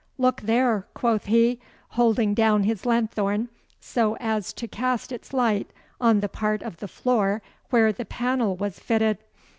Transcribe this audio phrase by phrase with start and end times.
[0.17, 6.21] 'Look there!' quoth he, holding down his lanthorn so as to cast its light on
[6.21, 9.19] the part of the floor where the panel was fitted.